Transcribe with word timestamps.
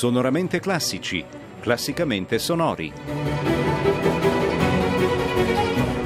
Sonoramente 0.00 0.60
classici, 0.60 1.22
classicamente 1.60 2.38
sonori. 2.38 2.90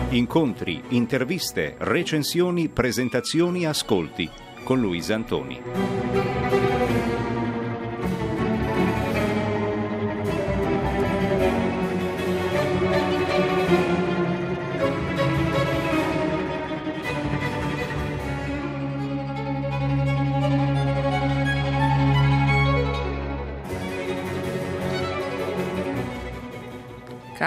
Incontri, 0.09 0.83
interviste, 0.89 1.77
recensioni, 1.79 2.69
presentazioni, 2.69 3.67
ascolti 3.67 4.29
con 4.65 4.81
Luisa 4.81 5.15
Antoni. 5.15 6.24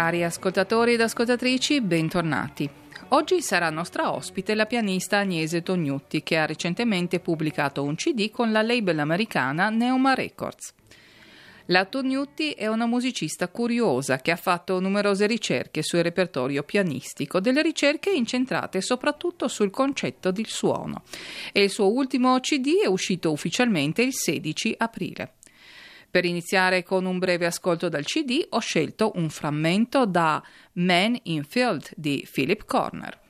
Cari 0.07 0.23
ascoltatori 0.23 0.93
ed 0.93 1.01
ascoltatrici, 1.01 1.81
bentornati. 1.81 2.69
Oggi 3.09 3.41
sarà 3.41 3.69
nostra 3.69 4.13
ospite 4.13 4.55
la 4.55 4.65
pianista 4.65 5.17
Agnese 5.17 5.63
Tognutti, 5.63 6.23
che 6.23 6.37
ha 6.37 6.45
recentemente 6.45 7.19
pubblicato 7.19 7.83
un 7.83 7.95
CD 7.95 8.31
con 8.31 8.53
la 8.53 8.61
label 8.61 8.99
americana 8.99 9.67
Neuma 9.67 10.13
Records. 10.13 10.73
La 11.65 11.83
Tognutti 11.83 12.51
è 12.51 12.67
una 12.67 12.85
musicista 12.85 13.49
curiosa 13.49 14.19
che 14.19 14.31
ha 14.31 14.37
fatto 14.37 14.79
numerose 14.79 15.27
ricerche 15.27 15.83
sul 15.83 16.03
repertorio 16.03 16.63
pianistico, 16.63 17.41
delle 17.41 17.61
ricerche 17.61 18.09
incentrate 18.09 18.79
soprattutto 18.79 19.49
sul 19.49 19.71
concetto 19.71 20.31
del 20.31 20.47
suono. 20.47 21.03
E 21.51 21.63
il 21.63 21.69
suo 21.69 21.91
ultimo 21.91 22.39
CD 22.39 22.81
è 22.81 22.87
uscito 22.87 23.29
ufficialmente 23.29 24.03
il 24.03 24.13
16 24.13 24.73
aprile. 24.77 25.33
Per 26.09 26.25
iniziare 26.25 26.83
con 26.83 27.05
un 27.05 27.19
breve 27.19 27.45
ascolto 27.45 27.89
dal 27.89 28.05
CD 28.05 28.45
ho 28.49 28.59
scelto 28.59 29.11
un 29.15 29.29
frammento 29.29 30.05
da 30.05 30.41
Man 30.73 31.17
in 31.23 31.43
Field 31.43 31.89
di 31.95 32.27
Philip 32.31 32.65
Corner. 32.65 33.26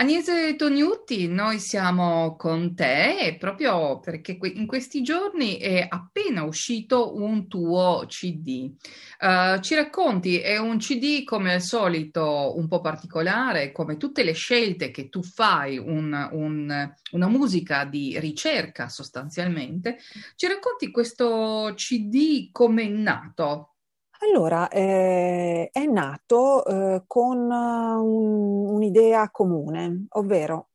Agnese 0.00 0.56
Tognutti, 0.56 1.28
noi 1.28 1.58
siamo 1.58 2.34
con 2.36 2.74
te 2.74 3.36
proprio 3.38 4.00
perché 4.00 4.38
in 4.40 4.66
questi 4.66 5.02
giorni 5.02 5.58
è 5.58 5.86
appena 5.86 6.42
uscito 6.42 7.16
un 7.16 7.46
tuo 7.48 8.06
CD. 8.08 8.72
Uh, 9.20 9.26
eh, 9.26 9.58
ci 9.60 9.74
racconti, 9.74 10.38
è 10.38 10.56
un 10.56 10.78
CD 10.78 11.22
come 11.22 11.52
al 11.52 11.60
solito 11.60 12.54
un 12.56 12.66
po' 12.66 12.80
particolare, 12.80 13.72
come 13.72 13.98
tutte 13.98 14.22
le 14.22 14.32
scelte 14.32 14.90
che 14.90 15.10
tu 15.10 15.22
fai, 15.22 15.76
un, 15.76 16.30
un, 16.32 16.94
una 17.10 17.28
musica 17.28 17.84
di 17.84 18.18
ricerca 18.18 18.88
sostanzialmente. 18.88 19.98
Ci 20.34 20.46
racconti 20.46 20.90
questo 20.90 21.74
CD 21.76 22.48
come 22.52 22.84
è 22.84 22.88
nato? 22.88 23.74
Allora, 24.22 24.68
eh, 24.68 25.70
è 25.72 25.84
nato 25.86 26.64
eh, 26.66 27.04
con 27.06 27.38
un, 27.38 28.66
un'idea 28.68 29.30
comune, 29.30 30.06
ovvero 30.10 30.68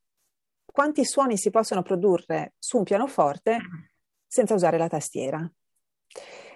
quanti 0.65 1.05
suoni 1.05 1.37
si 1.37 1.51
possono 1.51 1.83
produrre 1.83 2.55
su 2.57 2.77
un 2.77 2.83
pianoforte 2.83 3.57
senza 4.25 4.55
usare 4.55 4.79
la 4.79 4.87
tastiera. 4.87 5.47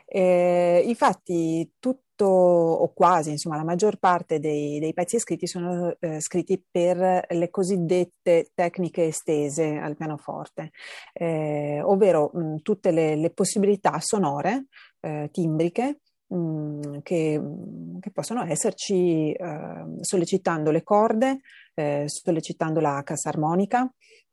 Eh, 0.06 0.84
infatti, 0.88 1.74
tutto 1.78 2.26
o 2.26 2.92
quasi, 2.92 3.30
insomma, 3.32 3.58
la 3.58 3.64
maggior 3.64 3.98
parte 3.98 4.40
dei, 4.40 4.80
dei 4.80 4.94
pezzi 4.94 5.20
scritti 5.20 5.46
sono 5.46 5.96
eh, 6.00 6.20
scritti 6.20 6.62
per 6.70 7.28
le 7.30 7.50
cosiddette 7.52 8.50
tecniche 8.56 9.06
estese 9.06 9.78
al 9.78 9.96
pianoforte, 9.96 10.72
eh, 11.14 11.82
ovvero 11.84 12.32
mh, 12.34 12.56
tutte 12.64 12.90
le, 12.90 13.16
le 13.16 13.30
possibilità 13.30 14.00
sonore, 14.00 14.66
eh, 15.02 15.30
timbriche, 15.32 16.00
Mm, 16.32 17.00
che, 17.02 17.42
che, 18.00 18.12
possono 18.12 18.44
esserci 18.44 19.32
eh, 19.32 19.84
sollecitando 20.02 20.70
le 20.70 20.84
corde, 20.84 21.40
eh, 21.74 22.04
sollecitando 22.06 22.80
la 22.80 23.02
cassa 23.04 23.30
armonica, 23.30 23.92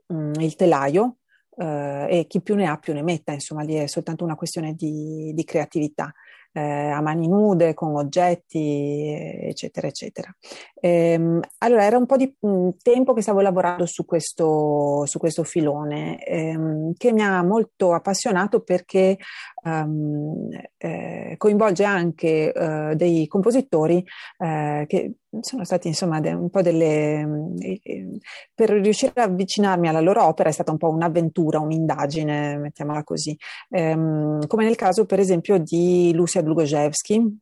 mh, 0.09 0.15
mm, 0.15 0.33
il 0.41 0.57
telaio 0.57 1.19
eh, 1.57 2.07
e 2.11 2.27
chi 2.27 2.43
più 2.43 2.55
ne 2.55 2.67
ha 2.67 2.77
più 2.77 2.93
ne 2.93 3.03
metta, 3.03 3.33
insomma 3.33 3.63
lì 3.63 3.75
è 3.75 3.87
soltanto 3.87 4.25
una 4.25 4.35
questione 4.35 4.75
di, 4.75 5.33
di 5.35 5.45
creatività. 5.45 6.13
Eh, 6.57 6.89
a 6.91 7.03
mani 7.03 7.29
nude, 7.29 7.75
con 7.75 7.95
oggetti, 7.97 9.13
eccetera, 9.43 9.87
eccetera. 9.87 10.35
Ehm, 10.81 11.41
allora, 11.59 11.85
era 11.85 11.99
un 11.99 12.07
po' 12.07 12.17
di 12.17 12.35
mm, 12.47 12.71
tempo 12.83 13.13
che 13.13 13.21
stavo 13.21 13.41
lavorando 13.41 13.85
su 13.85 14.07
questo, 14.07 15.05
su 15.05 15.19
questo 15.19 15.45
filone, 15.45 16.25
ehm, 16.25 16.95
che 16.97 17.13
mi 17.13 17.23
ha 17.23 17.43
molto 17.43 17.93
appassionato 17.93 18.61
perché 18.63 19.19
um, 19.65 20.49
eh, 20.79 21.35
coinvolge 21.37 21.85
anche 21.85 22.53
uh, 22.55 22.95
dei 22.95 23.27
compositori 23.27 24.05
uh, 24.39 24.87
che 24.87 25.17
sono 25.41 25.65
stati 25.65 25.89
insomma 25.89 26.21
de- 26.21 26.33
un 26.33 26.49
po' 26.49 26.63
delle... 26.63 27.55
Eh, 27.59 28.19
per 28.55 28.71
riuscire 28.71 29.13
ad 29.15 29.31
avvicinarmi 29.31 29.89
alla 29.89 30.01
loro 30.01 30.25
opera 30.25 30.49
è 30.49 30.53
stata 30.53 30.71
un 30.71 30.79
po' 30.79 30.89
un'avventura, 30.89 31.59
un'indagine, 31.59 32.57
mettiamola 32.57 33.05
così, 33.05 33.37
um, 33.71 34.47
come 34.47 34.65
nel 34.65 34.77
caso 34.77 35.05
per 35.05 35.19
esempio 35.19 35.59
di 35.59 36.13
Lucia 36.15 36.41
Dlugojevski, 36.47 37.39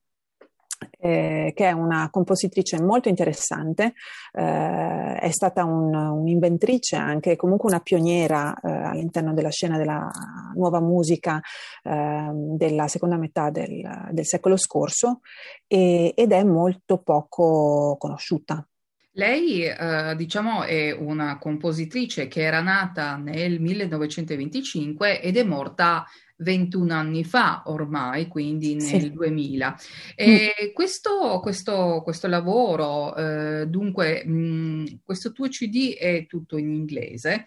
eh, 0.99 1.53
che 1.55 1.69
è 1.69 1.73
una 1.73 2.09
compositrice 2.11 2.81
molto 2.83 3.09
interessante, 3.09 3.95
eh, 4.33 5.15
è 5.15 5.31
stata 5.31 5.65
un, 5.65 5.95
un'inventrice 5.95 6.97
anche, 6.97 7.37
comunque 7.37 7.69
una 7.69 7.81
pioniera 7.81 8.55
eh, 8.55 8.71
all'interno 8.71 9.33
della 9.33 9.51
scena 9.51 9.77
della 9.77 10.11
nuova 10.55 10.81
musica 10.81 11.41
ehm, 11.83 12.56
della 12.56 12.89
seconda 12.89 13.17
metà 13.17 13.51
del, 13.51 14.09
del 14.11 14.27
secolo 14.27 14.56
scorso 14.56 15.21
e, 15.67 16.12
ed 16.17 16.33
è 16.33 16.43
molto 16.43 16.99
poco 16.99 17.97
conosciuta. 17.99 18.67
Lei, 19.16 19.64
eh, 19.64 20.14
diciamo, 20.16 20.64
è 20.64 20.90
una 20.90 21.38
compositrice 21.38 22.26
che 22.26 22.43
era 22.43 22.61
nata 22.61 23.16
nel 23.16 23.61
1925 23.61 25.20
ed 25.20 25.37
è 25.37 25.44
morta 25.44 26.05
21 26.38 26.93
anni 26.93 27.25
fa 27.25 27.62
ormai, 27.66 28.26
quindi 28.26 28.75
nel 28.75 29.02
sì. 29.02 29.12
2000. 29.12 29.81
E 30.16 30.55
mm. 30.66 30.72
questo, 30.72 31.38
questo, 31.40 32.00
questo, 32.02 32.26
lavoro, 32.26 33.14
eh, 33.14 33.66
dunque, 33.69 34.25
mh, 34.25 35.02
questo 35.05 35.31
tuo 35.31 35.46
CD 35.49 35.94
è 35.94 36.26
tutto 36.26 36.56
in 36.56 36.72
inglese. 36.72 37.44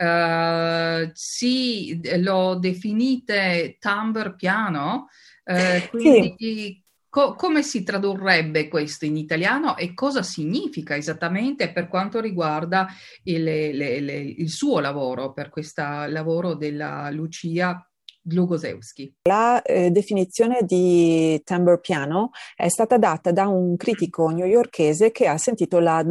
Uh, 0.00 1.10
sì, 1.12 2.00
lo 2.20 2.54
definite 2.54 3.76
timbre 3.78 4.34
piano, 4.34 5.08
uh, 5.44 5.88
quindi 5.90 6.34
sì. 6.38 6.82
Co- 7.10 7.34
come 7.34 7.62
si 7.64 7.82
tradurrebbe 7.82 8.68
questo 8.68 9.04
in 9.04 9.16
italiano 9.16 9.76
e 9.76 9.94
cosa 9.94 10.22
significa 10.22 10.96
esattamente 10.96 11.72
per 11.72 11.88
quanto 11.88 12.20
riguarda 12.20 12.86
il, 13.24 13.42
le, 13.42 14.00
le, 14.00 14.16
il 14.16 14.48
suo 14.48 14.78
lavoro, 14.78 15.32
per 15.32 15.50
questo 15.50 15.82
lavoro 16.06 16.54
della 16.54 17.10
Lucia 17.10 17.84
Glugosewski. 18.22 19.16
La 19.22 19.60
eh, 19.62 19.90
definizione 19.90 20.58
di 20.62 21.40
timbre 21.42 21.80
piano 21.80 22.30
è 22.54 22.68
stata 22.68 22.98
data 22.98 23.32
da 23.32 23.48
un 23.48 23.76
critico 23.76 24.28
newyorkese 24.28 25.10
che 25.10 25.26
ha 25.26 25.38
sentito 25.38 25.78
la 25.78 26.02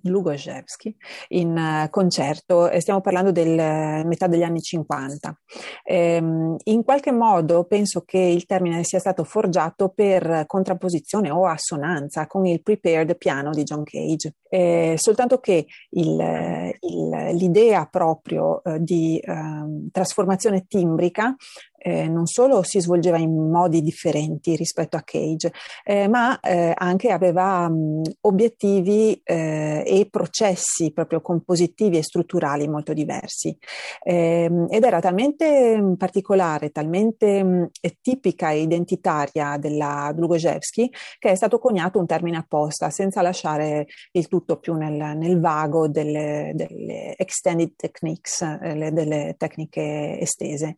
Glugosewski 0.00 0.94
in 1.28 1.56
uh, 1.56 1.90
concerto, 1.90 2.70
stiamo 2.78 3.00
parlando 3.00 3.32
del 3.32 3.50
uh, 3.50 4.06
metà 4.06 4.26
degli 4.26 4.42
anni 4.42 4.60
50. 4.60 5.40
Ehm, 5.84 6.56
in 6.64 6.84
qualche 6.84 7.12
modo 7.12 7.64
penso 7.64 8.02
che 8.04 8.18
il 8.18 8.46
termine 8.46 8.84
sia 8.84 8.98
stato 8.98 9.24
forgiato 9.24 9.88
per 9.88 10.44
contrapposizione 10.46 11.30
o 11.30 11.46
assonanza 11.46 12.26
con 12.26 12.46
il 12.46 12.62
prepared 12.62 13.16
piano 13.16 13.50
di 13.50 13.62
John 13.62 13.82
Cage, 13.84 14.36
eh, 14.48 14.94
soltanto 14.96 15.38
che 15.38 15.66
il, 15.90 16.72
il, 16.80 17.36
l'idea 17.36 17.86
proprio 17.86 18.62
di 18.78 19.20
ehm, 19.22 19.90
trasformazione 19.90 20.66
timbrica 20.66 21.34
eh, 21.82 22.08
non 22.08 22.26
solo 22.26 22.62
si 22.62 22.80
svolgeva 22.80 23.16
in 23.16 23.50
modi 23.50 23.80
differenti 23.80 24.54
rispetto 24.54 24.96
a 24.96 25.02
Cage, 25.02 25.52
eh, 25.84 26.08
ma 26.08 26.38
eh, 26.40 26.72
anche 26.76 27.10
aveva 27.10 27.68
mh, 27.68 28.02
obiettivi 28.22 29.20
eh, 29.24 29.82
e 29.86 30.06
processi 30.10 30.92
proprio 30.92 31.20
compositivi 31.22 31.96
e 31.96 32.02
strutturali 32.02 32.68
molto 32.68 32.92
diversi. 32.92 33.56
Ehm, 34.02 34.66
ed 34.68 34.84
era 34.84 35.00
talmente 35.00 35.94
particolare, 35.96 36.70
talmente 36.70 37.42
mh, 37.42 37.70
tipica 38.02 38.50
e 38.50 38.60
identitaria 38.60 39.56
della 39.58 40.12
Dlugojevski 40.14 40.90
che 41.18 41.30
è 41.30 41.34
stato 41.34 41.58
coniato 41.58 41.98
un 41.98 42.06
termine 42.06 42.36
apposta, 42.36 42.90
senza 42.90 43.22
lasciare 43.22 43.86
il 44.12 44.28
tutto 44.28 44.58
più 44.58 44.74
nel, 44.74 45.16
nel 45.16 45.40
vago 45.40 45.88
delle, 45.88 46.52
delle, 46.54 47.16
extended 47.16 47.74
techniques, 47.76 48.42
eh, 48.42 48.90
delle 48.92 49.34
tecniche 49.38 50.18
estese. 50.20 50.76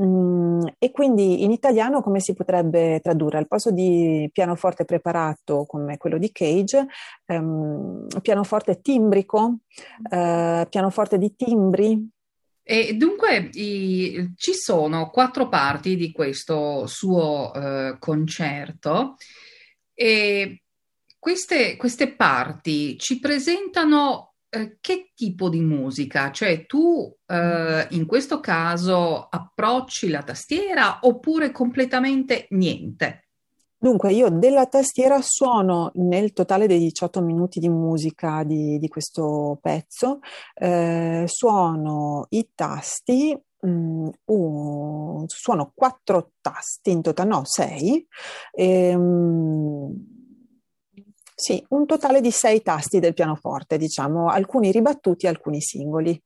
Mm, 0.00 0.62
e 0.78 0.90
quindi 0.90 1.42
in 1.42 1.50
italiano 1.50 2.00
come 2.00 2.18
si 2.20 2.32
potrebbe 2.32 3.00
tradurre? 3.02 3.36
Al 3.38 3.46
posto 3.46 3.70
di 3.70 4.28
pianoforte 4.32 4.86
preparato 4.86 5.66
come 5.66 5.98
quello 5.98 6.16
di 6.16 6.32
Cage, 6.32 6.86
ehm, 7.26 8.06
pianoforte 8.22 8.80
timbrico, 8.80 9.58
eh, 10.10 10.66
pianoforte 10.68 11.18
di 11.18 11.34
timbri? 11.36 12.10
E 12.62 12.94
dunque 12.94 13.50
i, 13.52 14.32
ci 14.36 14.54
sono 14.54 15.10
quattro 15.10 15.48
parti 15.48 15.96
di 15.96 16.10
questo 16.10 16.86
suo 16.86 17.52
eh, 17.52 17.96
concerto 17.98 19.16
e 19.92 20.62
queste, 21.18 21.76
queste 21.76 22.14
parti 22.14 22.96
ci 22.98 23.18
presentano 23.18 24.31
eh, 24.54 24.76
che 24.82 25.12
tipo 25.14 25.48
di 25.48 25.60
musica? 25.60 26.30
Cioè 26.30 26.66
tu 26.66 27.10
eh, 27.26 27.86
in 27.90 28.04
questo 28.04 28.38
caso 28.40 29.26
approcci 29.30 30.10
la 30.10 30.22
tastiera 30.22 30.98
oppure 31.00 31.50
completamente 31.50 32.48
niente? 32.50 33.28
Dunque, 33.78 34.12
io 34.12 34.28
della 34.28 34.66
tastiera 34.66 35.20
suono 35.22 35.90
nel 35.94 36.34
totale 36.34 36.66
dei 36.66 36.78
18 36.78 37.22
minuti 37.22 37.60
di 37.60 37.70
musica 37.70 38.44
di, 38.44 38.78
di 38.78 38.88
questo 38.88 39.58
pezzo, 39.60 40.20
eh, 40.54 41.24
suono 41.26 42.26
i 42.28 42.50
tasti, 42.54 43.36
mm, 43.66 44.08
uh, 44.26 45.24
suono 45.26 45.72
quattro 45.74 46.32
tasti 46.42 46.90
in 46.90 47.00
totale, 47.00 47.28
no, 47.30 47.40
sei. 47.44 48.06
Ehm, 48.52 50.11
sì, 51.42 51.60
un 51.70 51.86
totale 51.86 52.20
di 52.20 52.30
sei 52.30 52.62
tasti 52.62 53.00
del 53.00 53.14
pianoforte, 53.14 53.76
diciamo, 53.76 54.28
alcuni 54.28 54.70
ribattuti, 54.70 55.26
alcuni 55.26 55.60
singoli. 55.60 56.16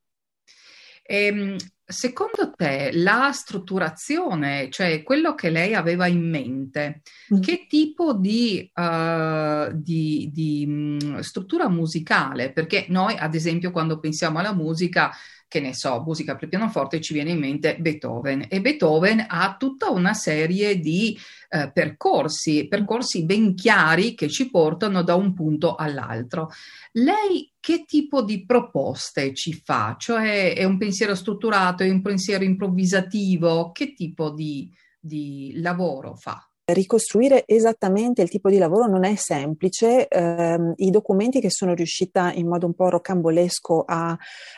Ehm, 1.01 1.55
secondo 1.83 2.51
te 2.55 2.91
la 2.93 3.31
strutturazione, 3.31 4.69
cioè 4.69 5.01
quello 5.01 5.33
che 5.33 5.49
lei 5.49 5.73
aveva 5.73 6.05
in 6.05 6.29
mente, 6.29 7.01
mm. 7.33 7.39
che 7.39 7.65
tipo 7.67 8.13
di, 8.13 8.69
uh, 8.75 9.71
di, 9.73 10.29
di 10.31 10.67
mh, 10.67 11.19
struttura 11.21 11.67
musicale? 11.67 12.51
Perché 12.51 12.85
noi, 12.89 13.15
ad 13.17 13.33
esempio, 13.33 13.71
quando 13.71 13.97
pensiamo 13.99 14.37
alla 14.37 14.53
musica, 14.53 15.11
che 15.47 15.59
ne 15.59 15.73
so, 15.73 16.01
musica 16.05 16.35
per 16.35 16.49
pianoforte, 16.49 17.01
ci 17.01 17.13
viene 17.13 17.31
in 17.31 17.39
mente 17.39 17.77
Beethoven 17.79 18.45
e 18.49 18.61
Beethoven 18.61 19.25
ha 19.27 19.55
tutta 19.57 19.89
una 19.89 20.13
serie 20.13 20.79
di 20.79 21.17
eh, 21.49 21.71
percorsi, 21.71 22.67
percorsi 22.67 23.23
ben 23.23 23.55
chiari 23.55 24.13
che 24.13 24.27
ci 24.27 24.49
portano 24.49 25.03
da 25.03 25.15
un 25.15 25.33
punto 25.33 25.75
all'altro. 25.75 26.49
Lei 26.93 27.51
che 27.59 27.85
tipo 27.85 28.23
di 28.23 28.45
proposte 28.45 29.33
ci 29.33 29.53
fa? 29.53 29.95
Cioè 29.97 30.53
è 30.53 30.63
un 30.63 30.77
pensiero 30.77 31.15
strutturato, 31.15 31.83
è 31.83 31.89
un 31.89 32.01
pensiero 32.01 32.43
improvvisativo? 32.43 33.71
Che 33.71 33.93
tipo 33.93 34.31
di, 34.31 34.71
di 34.99 35.53
lavoro 35.57 36.15
fa? 36.15 36.46
Ricostruire 36.69 37.45
esattamente 37.47 38.21
il 38.21 38.27
tipo 38.27 38.49
di 38.49 38.57
lavoro 38.57 38.87
non 38.87 39.05
è 39.05 39.15
semplice, 39.15 40.05
eh, 40.09 40.73
i 40.75 40.89
documenti 40.89 41.39
che 41.39 41.49
sono 41.49 41.73
riuscita 41.73 42.33
in 42.33 42.45
modo 42.45 42.65
un 42.65 42.73
po' 42.73 42.89
rocambolesco 42.89 43.85
a, 43.87 44.17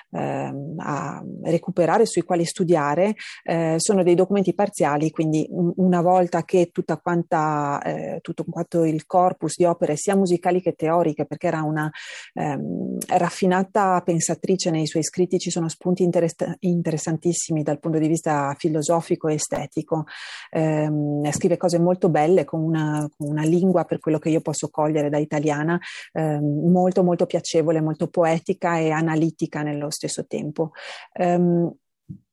eh, 0.10 0.52
a 0.78 1.24
recuperare, 1.44 2.08
sui 2.08 2.24
quali 2.24 2.46
studiare, 2.46 3.14
eh, 3.44 3.76
sono 3.78 4.02
dei 4.02 4.16
documenti 4.16 4.56
parziali, 4.56 5.12
quindi 5.12 5.46
un, 5.52 5.72
una 5.76 6.02
volta 6.02 6.44
che 6.46 6.72
quanta, 7.00 7.80
eh, 7.84 8.18
tutto 8.22 8.44
quanto 8.44 8.86
il 8.86 9.06
corpus 9.06 9.56
di 9.56 9.66
opere, 9.66 9.96
sia 9.96 10.16
musicali 10.16 10.62
che 10.62 10.74
teoriche, 10.74 11.28
perché 11.28 11.46
era 11.46 11.62
una 11.62 11.92
ehm, 12.34 12.98
raffinata 13.06 14.02
pensatrice 14.04 14.72
nei 14.72 14.88
suoi 14.88 15.04
scritti, 15.04 15.38
ci 15.38 15.52
sono 15.52 15.70
spunti 15.70 16.02
interess- 16.02 16.56
interessantissimi 16.62 17.62
dal 17.62 17.80
punto 17.80 18.00
di 18.00 18.08
vista 18.08 18.56
filosofico 18.58 19.28
e 19.28 19.36
estetico, 19.36 20.06
ehm, 20.50 21.30
scrive 21.30 21.58
cose 21.58 21.78
molto 21.78 21.98
molto 22.00 22.10
belle, 22.10 22.46
con 22.46 22.62
una, 22.62 23.08
con 23.16 23.28
una, 23.28 23.44
lingua 23.44 23.84
per 23.84 24.00
quello 24.00 24.18
che 24.18 24.30
io 24.30 24.40
posso 24.40 24.70
cogliere 24.70 25.10
da 25.10 25.18
italiana, 25.18 25.78
eh, 26.14 26.40
molto 26.40 27.04
molto 27.04 27.26
piacevole, 27.26 27.82
molto 27.82 28.08
poetica 28.08 28.78
e 28.78 28.92
analitica 28.92 29.62
nello 29.62 29.90
stesso 29.90 30.26
tempo. 30.26 30.72
Um, 31.20 31.76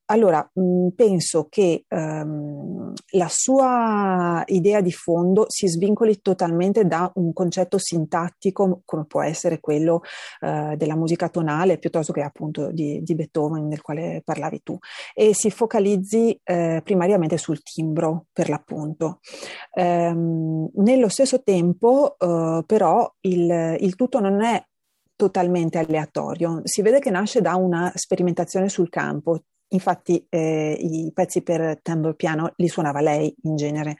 allora, 0.06 0.48
mh, 0.52 0.88
penso 0.94 1.46
che 1.48 1.84
um, 1.88 2.92
la 3.12 3.28
sua 3.28 4.42
idea 4.46 4.80
di 4.80 4.92
fondo 4.92 5.46
si 5.48 5.66
svincoli 5.66 6.20
totalmente 6.20 6.86
da 6.86 7.10
un 7.16 7.32
concetto 7.32 7.78
sintattico 7.78 8.82
come 8.84 9.04
può 9.06 9.22
essere 9.22 9.58
quello 9.58 10.02
uh, 10.42 10.76
della 10.76 10.94
musica 10.94 11.28
tonale 11.28 11.78
piuttosto 11.78 12.12
che 12.12 12.22
appunto 12.22 12.70
di, 12.70 13.02
di, 13.02 13.14
Beethoven 13.14 13.68
del 13.68 13.82
quale 13.82 14.22
parlavi 14.24 14.60
tu 14.62 14.78
e 15.12 15.34
si 15.34 15.50
focalizzi 15.50 16.40
uh, 16.44 16.82
primariamente 16.82 17.36
sul 17.36 17.62
timbro 17.62 18.26
per 18.32 18.48
l'appunto. 18.48 19.20
Um, 19.74 20.70
nello 20.74 21.08
stesso 21.08 21.42
tempo 21.42 22.16
uh, 22.18 22.64
però 22.64 23.12
il, 23.22 23.76
il 23.80 23.94
tutto 23.96 24.20
non 24.20 24.42
è 24.42 24.64
totalmente 25.16 25.78
aleatorio. 25.78 26.60
Si 26.64 26.82
vede 26.82 27.00
che 27.00 27.10
nasce 27.10 27.40
da 27.40 27.56
una 27.56 27.90
sperimentazione 27.94 28.68
sul 28.68 28.90
campo. 28.90 29.40
Infatti 29.68 30.24
eh, 30.28 30.76
i 30.78 31.10
pezzi 31.12 31.42
per 31.42 31.80
tamburo 31.82 32.14
piano 32.14 32.52
li 32.56 32.68
suonava 32.68 33.00
lei 33.00 33.34
in 33.42 33.56
genere, 33.56 33.96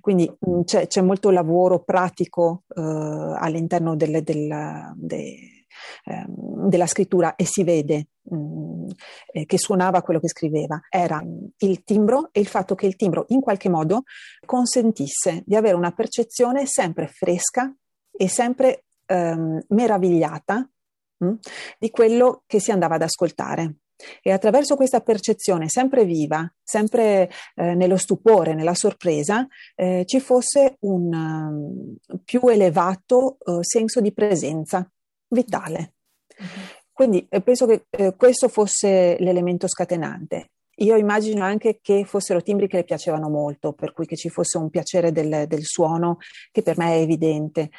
quindi 0.00 0.28
mh, 0.28 0.50
mm, 0.50 0.60
c'è, 0.62 0.86
c'è, 0.86 1.00
molto 1.00 1.30
lavoro 1.30 1.82
pratico 1.82 2.64
eh, 2.68 2.82
all'interno 2.82 3.96
delle, 3.96 4.22
della, 4.22 4.92
de, 4.94 5.66
eh, 6.04 6.24
della, 6.28 6.86
scrittura 6.86 7.34
e 7.34 7.46
si 7.46 7.64
vede 7.64 8.08
mh, 8.22 8.36
mm, 8.36 8.88
eh, 9.32 9.46
che 9.46 9.58
suonava 9.58 10.02
quello 10.02 10.20
che 10.20 10.28
scriveva. 10.28 10.80
Era 10.90 11.22
il 11.58 11.82
timbro 11.82 12.28
e 12.32 12.40
il 12.40 12.46
fatto 12.46 12.74
che 12.74 12.86
il 12.86 12.96
timbro 12.96 13.24
in 13.28 13.40
qualche 13.40 13.70
modo 13.70 14.02
consentisse 14.44 15.42
di 15.46 15.56
avere 15.56 15.76
una 15.76 15.92
percezione 15.92 16.66
sempre 16.66 17.06
fresca 17.06 17.74
e 18.10 18.28
sempre 18.28 18.84
ehm, 19.06 19.64
meravigliata 19.68 20.68
mh, 21.18 21.26
mm, 21.26 21.34
di 21.78 21.90
quello 21.90 22.42
che 22.46 22.60
si 22.60 22.70
andava 22.70 22.96
ad 22.96 23.02
ascoltare. 23.02 23.76
E 24.22 24.30
attraverso 24.30 24.76
questa 24.76 25.00
percezione 25.00 25.68
sempre 25.68 26.04
viva, 26.04 26.50
sempre 26.62 27.30
eh, 27.54 27.74
nello 27.74 27.96
stupore, 27.96 28.54
nella 28.54 28.74
sorpresa, 28.74 29.46
eh, 29.74 30.04
ci 30.06 30.20
fosse 30.20 30.76
un 30.80 31.12
um, 31.12 31.96
più 32.24 32.46
elevato 32.48 33.38
uh, 33.38 33.62
senso 33.62 34.00
di 34.00 34.12
presenza 34.12 34.88
vitale. 35.28 35.94
Quindi 36.92 37.26
eh, 37.28 37.42
penso 37.42 37.66
che 37.66 37.86
eh, 37.90 38.14
questo 38.16 38.48
fosse 38.48 39.16
l'elemento 39.20 39.68
scatenante. 39.68 40.50
Io 40.80 40.96
immagino 40.96 41.42
anche 41.42 41.78
che 41.80 42.04
fossero 42.04 42.42
timbri 42.42 42.68
che 42.68 42.76
le 42.76 42.84
piacevano 42.84 43.30
molto, 43.30 43.72
per 43.72 43.92
cui 43.92 44.04
che 44.04 44.16
ci 44.16 44.28
fosse 44.28 44.58
un 44.58 44.68
piacere 44.68 45.10
del, 45.10 45.46
del 45.46 45.64
suono 45.64 46.18
che 46.50 46.62
per 46.62 46.76
me 46.76 46.94
è 46.94 47.00
evidente 47.00 47.70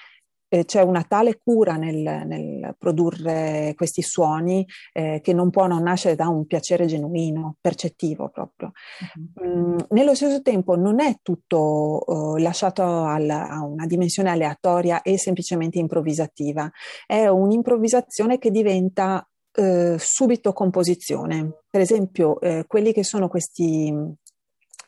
eh, 0.50 0.66
c'è 0.66 0.82
una 0.82 1.04
tale 1.04 1.40
cura 1.44 1.76
nel, 1.76 2.24
nel 2.26 2.76
produrre 2.78 3.74
questi 3.76 4.02
suoni 4.02 4.66
eh, 4.94 5.20
che 5.22 5.34
non 5.34 5.50
può 5.50 5.68
non 5.68 5.84
nascere 5.84 6.16
da 6.16 6.28
un 6.28 6.46
piacere 6.46 6.86
genuino, 6.86 7.56
percettivo 7.60 8.30
proprio. 8.30 8.72
Uh-huh. 9.16 9.48
Mm, 9.48 9.78
nello 9.90 10.16
stesso 10.16 10.42
tempo 10.42 10.76
non 10.76 11.00
è 11.00 11.18
tutto 11.22 12.04
uh, 12.06 12.38
lasciato 12.38 12.84
al, 12.84 13.30
a 13.30 13.64
una 13.64 13.86
dimensione 13.86 14.30
aleatoria 14.30 15.02
e 15.02 15.18
semplicemente 15.18 15.80
improvvisativa, 15.80 16.70
è 17.06 17.28
un'improvvisazione 17.28 18.38
che 18.38 18.52
diventa 18.52 19.28
uh, 19.58 19.96
subito 19.98 20.54
composizione. 20.54 21.64
Per 21.70 21.82
esempio, 21.82 22.40
eh, 22.40 22.66
quelli 22.68 22.94
che 22.94 23.04
sono 23.04 23.28
questi 23.28 23.94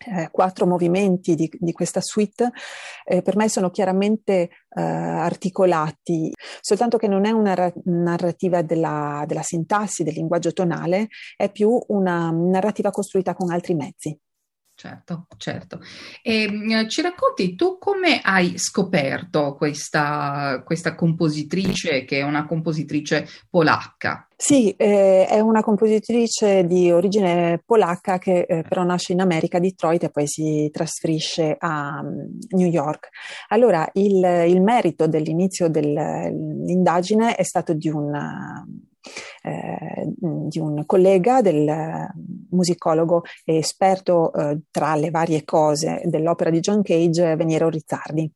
eh, 0.09 0.29
quattro 0.31 0.65
movimenti 0.65 1.35
di, 1.35 1.49
di 1.51 1.71
questa 1.71 2.01
suite 2.01 2.51
eh, 3.05 3.21
per 3.21 3.35
me 3.35 3.49
sono 3.49 3.69
chiaramente 3.69 4.49
eh, 4.69 4.81
articolati, 4.81 6.31
soltanto 6.61 6.97
che 6.97 7.07
non 7.07 7.25
è 7.25 7.31
una 7.31 7.53
ra- 7.53 7.73
narrativa 7.85 8.61
della, 8.61 9.23
della, 9.27 9.43
sintassi, 9.43 10.03
del 10.03 10.13
linguaggio 10.13 10.53
tonale, 10.53 11.07
è 11.35 11.51
più 11.51 11.77
una 11.87 12.31
narrativa 12.31 12.91
costruita 12.91 13.33
con 13.33 13.51
altri 13.51 13.73
mezzi. 13.73 14.17
Certo, 14.79 15.27
certo. 15.35 15.81
E, 16.21 16.49
mm, 16.49 16.87
ci 16.87 17.01
racconti 17.01 17.53
tu 17.55 17.77
come 17.77 18.21
hai 18.23 18.57
scoperto 18.57 19.55
questa, 19.55 20.63
questa 20.63 20.95
compositrice 20.95 22.05
che 22.05 22.19
è 22.19 22.21
una 22.21 22.45
compositrice 22.45 23.27
polacca? 23.49 24.25
Sì, 24.37 24.71
eh, 24.77 25.27
è 25.27 25.41
una 25.41 25.61
compositrice 25.63 26.65
di 26.65 26.89
origine 26.91 27.61
polacca 27.65 28.19
che 28.19 28.45
eh, 28.47 28.63
però 28.63 28.83
nasce 28.83 29.11
in 29.11 29.19
America, 29.19 29.59
Detroit, 29.59 30.03
e 30.03 30.11
poi 30.11 30.27
si 30.27 30.69
trasferisce 30.71 31.57
a 31.59 31.99
um, 32.01 32.37
New 32.51 32.69
York. 32.69 33.09
Allora, 33.49 33.85
il, 33.95 34.45
il 34.47 34.61
merito 34.61 35.07
dell'inizio 35.07 35.67
dell'indagine 35.67 37.35
è 37.35 37.43
stato 37.43 37.73
di 37.73 37.89
un, 37.89 38.15
eh, 39.43 40.13
di 40.17 40.59
un 40.59 40.85
collega 40.85 41.41
del 41.41 42.07
musicologo 42.51 43.23
e 43.45 43.57
esperto 43.57 44.33
eh, 44.33 44.59
tra 44.71 44.95
le 44.95 45.09
varie 45.09 45.43
cose 45.43 46.01
dell'opera 46.05 46.49
di 46.49 46.59
John 46.59 46.81
Cage, 46.81 47.35
Veniero 47.35 47.69
Rizzardi. 47.69 48.31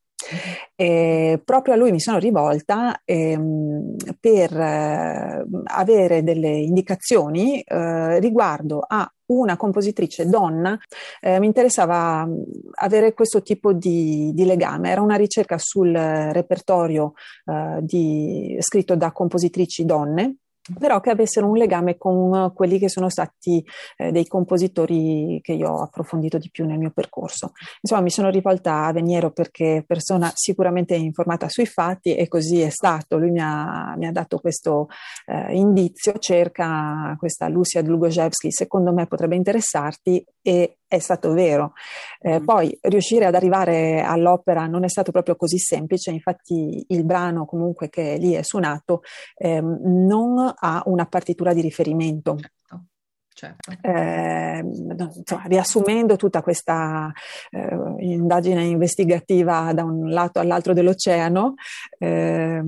E 0.74 1.40
proprio 1.44 1.74
a 1.74 1.76
lui 1.76 1.90
mi 1.90 2.00
sono 2.00 2.18
rivolta 2.18 3.00
ehm, 3.04 3.96
per 4.18 4.58
eh, 4.58 5.44
avere 5.64 6.22
delle 6.22 6.48
indicazioni 6.48 7.60
eh, 7.60 8.18
riguardo 8.20 8.82
a 8.86 9.08
una 9.26 9.56
compositrice 9.56 10.26
donna, 10.28 10.78
eh, 11.20 11.38
mi 11.40 11.46
interessava 11.46 12.28
avere 12.74 13.14
questo 13.14 13.42
tipo 13.42 13.72
di, 13.72 14.32
di, 14.34 14.44
legame. 14.44 14.90
Era 14.90 15.00
una 15.00 15.16
ricerca 15.16 15.56
sul 15.58 15.92
repertorio 15.92 17.12
eh, 17.46 17.78
di, 17.80 18.56
scritto 18.60 18.96
da 18.96 19.12
compositrici 19.12 19.84
donne 19.84 20.36
però 20.78 21.00
che 21.00 21.10
avessero 21.10 21.46
un 21.46 21.56
legame 21.56 21.96
con 21.98 22.52
quelli 22.54 22.78
che 22.78 22.88
sono 22.88 23.10
stati 23.10 23.64
eh, 23.96 24.12
dei 24.12 24.26
compositori 24.26 25.40
che 25.42 25.52
io 25.52 25.70
ho 25.70 25.82
approfondito 25.82 26.38
di 26.38 26.50
più 26.50 26.64
nel 26.64 26.78
mio 26.78 26.90
percorso. 26.90 27.52
Insomma, 27.80 28.02
mi 28.02 28.10
sono 28.10 28.30
rivolta 28.30 28.86
a 28.86 28.92
Veniero 28.92 29.30
perché 29.30 29.84
persona 29.86 30.30
sicuramente 30.34 30.94
informata 30.94 31.48
sui 31.48 31.66
fatti 31.66 32.14
e 32.14 32.28
così 32.28 32.60
è 32.60 32.70
stato. 32.70 33.18
Lui 33.18 33.30
mi 33.30 33.40
ha, 33.40 33.94
mi 33.96 34.06
ha 34.06 34.12
dato 34.12 34.38
questo 34.38 34.88
eh, 35.26 35.54
indizio, 35.54 36.18
cerca 36.18 37.14
questa 37.18 37.48
Lucia 37.48 37.82
Dlugojevski, 37.82 38.50
secondo 38.50 38.92
me 38.92 39.06
potrebbe 39.06 39.36
interessarti 39.36 40.24
e 40.40 40.78
è 40.94 40.98
stato 40.98 41.32
vero. 41.32 41.72
Eh, 42.20 42.40
mm. 42.40 42.44
poi 42.44 42.76
riuscire 42.82 43.26
ad 43.26 43.34
arrivare 43.34 44.02
all'opera 44.02 44.66
non 44.66 44.84
è 44.84 44.88
stato 44.88 45.12
proprio 45.12 45.36
così 45.36 45.58
semplice, 45.58 46.10
infatti 46.10 46.84
il 46.88 47.04
brano 47.04 47.44
comunque 47.44 47.88
che 47.88 48.16
lì 48.18 48.32
è 48.32 48.42
suonato 48.42 49.02
ehm, 49.36 49.80
non 50.06 50.52
ha 50.54 50.82
una 50.86 51.06
partitura 51.06 51.52
di 51.52 51.60
riferimento. 51.60 52.36
Certo. 52.38 52.54
Certo. 53.36 53.72
Eh, 53.80 54.60
insomma, 54.60 55.42
riassumendo 55.46 56.14
tutta 56.14 56.40
questa 56.40 57.12
eh, 57.50 57.76
indagine 57.98 58.62
investigativa 58.62 59.72
da 59.72 59.82
un 59.82 60.08
lato 60.10 60.38
all'altro 60.38 60.72
dell'oceano, 60.72 61.54
eh, 61.98 62.62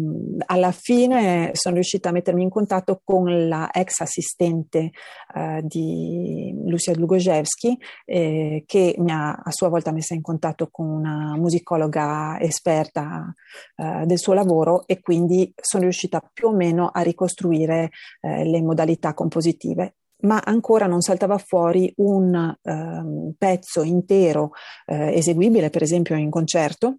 alla 0.44 0.73
fine 0.73 1.50
sono 1.52 1.76
riuscita 1.76 2.08
a 2.08 2.12
mettermi 2.12 2.42
in 2.42 2.49
contatto 2.49 3.00
con 3.04 3.46
la 3.46 3.70
ex 3.70 4.00
assistente 4.00 4.90
eh, 5.37 5.62
di 5.62 6.52
Lucia 6.64 6.92
Lugojevski, 6.96 7.78
eh, 8.04 8.64
che 8.66 8.96
mi 8.99 9.12
ha 9.12 9.35
a 9.35 9.50
sua 9.52 9.68
volta 9.68 9.92
messa 9.92 10.14
in 10.14 10.23
contatto 10.23 10.66
con 10.68 10.88
una 10.88 11.37
musicologa 11.37 12.40
esperta 12.40 13.32
eh, 13.76 14.04
del 14.04 14.18
suo 14.18 14.32
lavoro 14.32 14.85
e 14.88 14.99
quindi 15.00 15.54
sono 15.61 15.85
riuscita 15.85 16.20
più 16.32 16.49
o 16.49 16.52
meno 16.52 16.88
a 16.88 17.02
ricostruire 17.02 17.90
le 18.20 18.62
modalità 18.62 19.14
compositive 19.14 19.94
ma 20.26 20.42
ancora 20.45 20.87
non 20.87 21.00
saltava 21.00 21.38
fuori 21.38 21.92
un 21.97 22.54
um, 22.62 23.33
pezzo 23.38 23.83
intero 23.83 24.50
eh, 24.87 25.16
eseguibile, 25.16 25.71
per 25.71 25.83
esempio 25.83 26.16
in 26.16 26.30
concerto, 26.30 26.99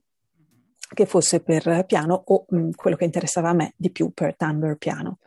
che 0.94 1.06
fosse 1.06 1.42
per 1.42 1.84
piano 1.86 2.24
o 2.26 2.46
mh, 2.48 2.58
mm, 2.58 2.70
quello 2.76 2.96
che 2.96 3.04
interessava 3.04 3.50
a 3.50 3.54
me 3.54 3.74
di 3.76 3.92
più 3.92 4.12
per 4.14 4.36
timbre 4.36 4.78
piano. 4.78 5.18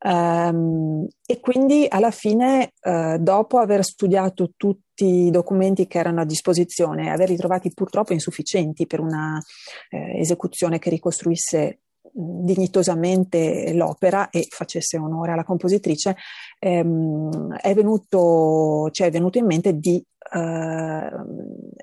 Um, 0.00 1.06
e 1.26 1.40
quindi 1.40 1.86
alla 1.88 2.10
fine, 2.10 2.72
uh, 2.82 3.16
dopo 3.18 3.58
aver 3.58 3.84
studiato 3.84 4.52
tutti 4.56 5.26
i 5.26 5.30
documenti 5.30 5.86
che 5.86 5.98
erano 5.98 6.20
a 6.20 6.24
disposizione 6.24 7.10
averli 7.10 7.36
trovati 7.36 7.72
purtroppo 7.72 8.12
insufficienti 8.12 8.86
per 8.86 9.00
una 9.00 9.40
eh, 9.90 10.18
esecuzione 10.18 10.80
che 10.80 10.90
ricostruisse 10.90 11.82
dignitosamente 12.20 13.72
l'opera 13.74 14.28
e 14.30 14.46
facesse 14.50 14.98
onore 14.98 15.32
alla 15.32 15.44
compositrice, 15.44 16.16
ehm, 16.58 17.54
è 17.56 17.74
venuto, 17.74 18.88
ci 18.90 19.04
è 19.04 19.10
venuto 19.10 19.38
in 19.38 19.46
mente 19.46 19.78
di 19.78 20.04
eh, 20.30 21.10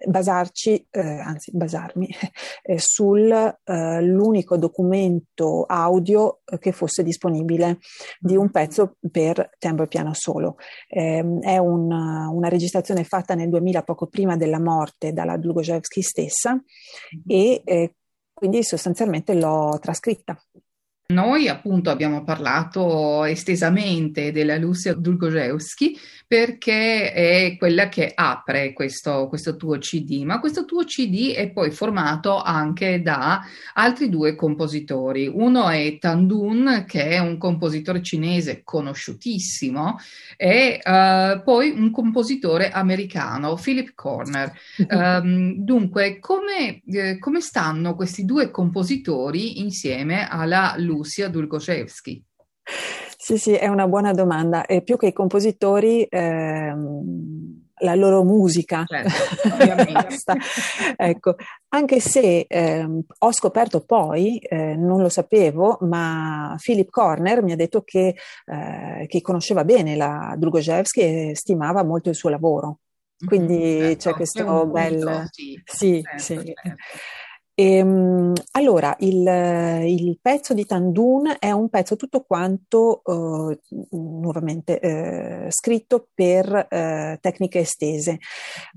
basarci, 0.07 0.87
eh, 0.91 1.19
anzi 1.19 1.51
basarmi, 1.53 2.09
eh, 2.63 2.77
sull'unico 2.77 4.57
documento 4.57 5.63
audio 5.63 6.41
che 6.59 6.73
fosse 6.73 7.01
disponibile 7.01 7.79
di 8.19 8.35
un 8.35 8.51
pezzo 8.51 8.97
per 9.09 9.51
tempo 9.57 9.83
e 9.83 9.87
piano 9.87 10.13
solo. 10.13 10.57
Ehm, 10.89 11.39
è 11.39 11.57
un, 11.57 11.89
una 11.89 12.49
registrazione 12.49 13.05
fatta 13.05 13.35
nel 13.35 13.49
2000, 13.49 13.83
poco 13.83 14.07
prima 14.07 14.35
della 14.35 14.59
morte, 14.59 15.13
dalla 15.13 15.37
Dlugojevski 15.37 16.01
stessa, 16.01 16.61
e 17.25 17.61
eh, 17.63 17.95
quindi 18.35 18.63
sostanzialmente 18.63 19.33
l'ho 19.33 19.79
trascritta. 19.81 20.37
Noi 21.07 21.47
appunto 21.47 21.91
abbiamo 21.91 22.23
parlato 22.23 23.25
estesamente 23.25 24.31
della 24.31 24.57
Lucia 24.57 24.95
Dulgojewski 24.95 25.95
perché 26.27 27.13
è 27.13 27.55
quella 27.59 27.89
che 27.89 28.11
apre 28.15 28.73
questo, 28.73 29.27
questo, 29.27 29.55
tuo 29.55 29.77
CD, 29.77 30.23
ma 30.23 30.39
questo 30.39 30.65
tuo 30.65 30.83
CD 30.83 31.33
è 31.33 31.51
poi 31.51 31.69
formato 31.69 32.41
anche 32.41 33.03
da 33.03 33.43
altri 33.75 34.09
due 34.09 34.33
compositori. 34.33 35.27
Uno 35.27 35.69
è 35.69 35.99
Tandun, 35.99 36.85
che 36.87 37.09
è 37.09 37.19
un 37.19 37.37
compositore 37.37 38.01
cinese 38.01 38.63
conosciutissimo, 38.63 39.99
e 40.35 40.81
uh, 40.83 41.43
poi 41.43 41.69
un 41.69 41.91
compositore 41.91 42.71
americano, 42.71 43.53
Philip 43.61 43.91
Corner. 43.93 44.51
um, 44.89 45.53
dunque, 45.57 46.17
come, 46.19 46.81
eh, 46.87 47.19
come 47.19 47.41
stanno 47.41 47.93
questi 47.93 48.25
due 48.25 48.49
compositori 48.49 49.59
insieme 49.59 50.27
alla 50.27 50.73
Lucia? 50.77 50.94
Lucia 50.95 51.27
Dulgoszewski? 51.27 52.23
Sì, 53.17 53.37
sì, 53.37 53.53
è 53.53 53.67
una 53.67 53.87
buona 53.87 54.13
domanda. 54.13 54.65
E 54.65 54.81
più 54.81 54.97
che 54.97 55.07
i 55.07 55.13
compositori, 55.13 56.05
ehm, 56.09 57.65
la 57.79 57.95
loro 57.95 58.23
musica. 58.23 58.85
Certo, 58.85 60.33
ecco, 60.95 61.35
anche 61.69 61.99
se 61.99 62.45
ehm, 62.47 63.01
ho 63.19 63.31
scoperto 63.33 63.83
poi, 63.83 64.37
eh, 64.37 64.75
non 64.75 65.01
lo 65.01 65.09
sapevo, 65.09 65.77
ma 65.81 66.55
Philip 66.61 66.89
Corner 66.89 67.43
mi 67.43 67.51
ha 67.51 67.55
detto 67.55 67.81
che, 67.81 68.15
eh, 68.45 69.05
che 69.07 69.21
conosceva 69.21 69.65
bene 69.65 69.95
la 69.95 70.35
Drugojevski 70.37 71.01
e 71.01 71.35
stimava 71.35 71.83
molto 71.83 72.09
il 72.09 72.15
suo 72.15 72.29
lavoro. 72.29 72.79
Quindi 73.25 73.57
mm-hmm, 73.57 73.91
c'è 73.91 73.95
certo, 73.97 74.15
questo 74.17 74.65
bel... 74.67 75.29
Sì, 75.31 75.59
sì, 75.63 76.01
certo, 76.01 76.21
sì. 76.21 76.53
Ehm, 77.57 78.33
allora, 78.51 78.95
il, 78.99 79.25
il, 79.87 80.19
pezzo 80.21 80.53
di 80.53 80.65
Tandun 80.65 81.35
è 81.39 81.51
un 81.51 81.69
pezzo 81.69 81.95
tutto 81.95 82.23
quanto, 82.23 83.01
uh, 83.05 83.57
nuovamente, 83.91 84.77
uh, 84.81 85.49
scritto 85.49 86.09
per 86.13 86.47
uh, 86.69 87.17
tecniche 87.21 87.59
estese. 87.59 88.19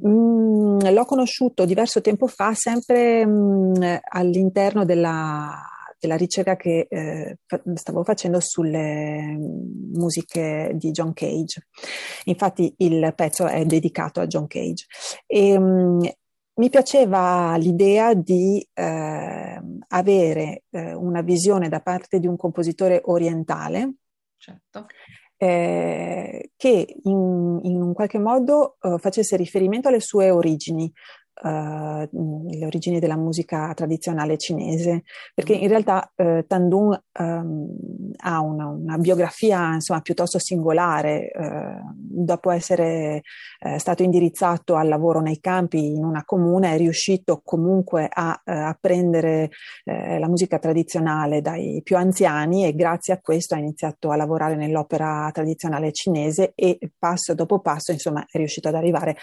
Mm, 0.07 0.79
l'ho 0.93 1.05
conosciuto 1.07 1.65
diverso 1.65 2.01
tempo 2.01 2.29
fa, 2.29 2.55
sempre 2.55 3.25
um, 3.25 4.01
all'interno 4.11 4.85
della, 4.85 5.61
della 5.99 6.17
ricerca 6.17 6.55
che 6.55 6.87
eh, 6.89 7.39
stavo 7.75 8.05
facendo 8.05 8.39
sulle 8.41 9.37
musiche 9.93 10.71
di 10.75 10.93
John 10.93 11.13
Cage. 11.15 11.67
Infatti 12.27 12.73
il 12.79 13.13
pezzo 13.17 13.47
è 13.47 13.65
dedicato 13.65 14.21
a 14.21 14.27
John 14.29 14.47
Cage. 14.47 14.87
E, 15.27 15.57
um, 15.57 16.01
mi 16.59 16.71
piaceva 16.71 17.57
l'idea 17.57 18.15
di 18.15 18.67
eh, 18.75 19.61
avere 19.89 20.63
eh, 20.71 20.93
una 20.93 21.23
visione 21.23 21.69
da 21.69 21.81
parte 21.81 22.19
di 22.19 22.27
un 22.27 22.37
compositore 22.37 23.01
orientale 23.05 23.95
certo. 24.37 24.87
eh, 25.37 26.51
che 26.57 26.97
in, 27.05 27.61
in, 27.63 27.81
un 27.81 27.93
qualche 27.93 28.19
modo 28.19 28.77
eh, 28.81 28.99
facesse 28.99 29.37
riferimento 29.37 29.89
alle 29.89 30.01
sue 30.01 30.31
origini, 30.31 30.93
uh, 31.43 32.49
le 32.51 32.67
origini 32.67 32.99
della 32.99 33.17
musica 33.17 33.73
tradizionale 33.75 34.37
cinese, 34.39 35.03
perché 35.35 35.55
in 35.55 35.69
realtà 35.69 36.13
uh, 36.17 36.45
Tandun 36.47 37.01
um, 37.19 37.69
ha 38.17 38.41
una, 38.41 38.67
una, 38.67 38.99
biografia 38.99 39.75
insomma, 39.75 40.01
piuttosto 40.01 40.39
singolare, 40.39 41.31
uh, 41.35 41.93
dopo 41.95 42.51
essere 42.51 43.23
stato 43.79 44.03
indirizzato 44.03 44.77
al 44.77 44.89
lavoro 44.89 45.21
nei 45.21 45.41
campi 45.41 45.93
in 45.93 46.05
una 46.05 46.25
comune, 46.25 46.75
è 46.75 46.77
riuscito 46.77 47.41
comunque 47.45 48.09
a 48.11 48.41
apprendere 48.45 49.51
la 49.85 50.29
musica 50.29 50.59
tradizionale 50.59 51.41
dai 51.41 51.81
più 51.83 51.97
anziani 51.97 52.65
e 52.65 52.75
grazie 52.75 53.15
a 53.15 53.21
questo 53.21 53.55
ha 53.55 53.59
iniziato 53.59 54.11
a 54.11 54.17
lavorare 54.17 54.57
nell'opera 54.57 55.31
tradizionale 55.33 55.93
cinese 55.93 56.53
e 56.55 56.79
passo 56.99 57.35
dopo 57.35 57.61
passo 57.61 57.93
insomma 57.93 58.25
è 58.31 58.37
riuscito 58.37 58.69
ad 58.69 58.75
arrivare 58.75 59.17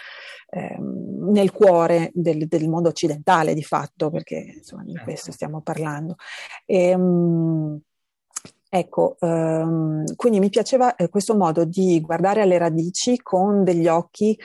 ehm, 0.50 1.30
nel 1.30 1.52
cuore 1.52 2.05
del, 2.12 2.46
del, 2.46 2.68
mondo 2.68 2.88
occidentale 2.88 3.54
di 3.54 3.62
fatto, 3.62 4.10
perché 4.10 4.54
insomma 4.58 4.82
di 4.82 4.92
certo. 4.92 5.04
questo 5.04 5.32
stiamo 5.32 5.60
parlando. 5.60 6.16
E, 6.64 6.94
um, 6.94 7.80
Ecco, 8.68 9.16
ehm, 9.20 10.16
quindi 10.16 10.40
mi 10.40 10.50
piaceva 10.50 10.96
eh, 10.96 11.08
questo 11.08 11.36
modo 11.36 11.64
di 11.64 12.00
guardare 12.00 12.42
alle 12.42 12.58
radici 12.58 13.16
con 13.22 13.62
degli 13.62 13.86
occhi 13.86 14.36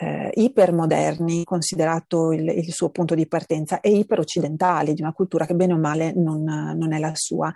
eh, 0.00 0.30
ipermoderni, 0.34 1.44
considerato 1.44 2.32
il, 2.32 2.48
il, 2.48 2.72
suo 2.72 2.88
punto 2.88 3.14
di 3.14 3.26
partenza, 3.26 3.80
e 3.80 3.90
iperoccidentali, 3.90 4.94
di 4.94 5.02
una 5.02 5.12
cultura 5.12 5.44
che 5.44 5.54
bene 5.54 5.74
o 5.74 5.78
male 5.78 6.12
non, 6.14 6.42
non 6.42 6.92
è 6.92 6.98
la 6.98 7.12
sua. 7.14 7.52